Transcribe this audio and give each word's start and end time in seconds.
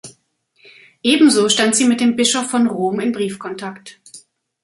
Ebenso 1.03 1.47
stand 1.47 1.75
sie 1.75 1.85
mit 1.85 2.01
dem 2.01 2.15
Bischof 2.15 2.49
von 2.49 2.65
Rom 2.65 2.99
in 2.99 3.11
Briefkontakt. 3.11 4.01